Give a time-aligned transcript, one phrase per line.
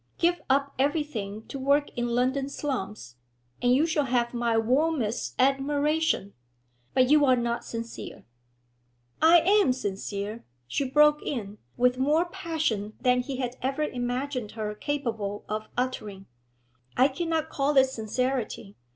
[0.17, 3.17] Give up everything to work in London slums,
[3.61, 6.33] and you shall have my warmest admiration.
[6.95, 8.25] But you are not sincere.'
[9.21, 14.73] 'I am sincere!' she broke in, with more passion than he had ever imagined her
[14.73, 16.25] capable of uttering.
[16.97, 18.75] 'I cannot call it sincerity.